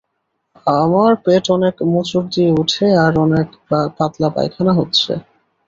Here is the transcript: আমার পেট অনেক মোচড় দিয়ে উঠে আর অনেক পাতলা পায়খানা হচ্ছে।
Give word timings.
আমার 0.77 1.11
পেট 1.25 1.43
অনেক 1.49 1.75
মোচড় 1.91 2.27
দিয়ে 2.33 2.51
উঠে 2.53 2.87
আর 3.03 3.13
অনেক 3.17 3.47
পাতলা 3.97 4.29
পায়খানা 4.35 4.73
হচ্ছে। 4.73 5.11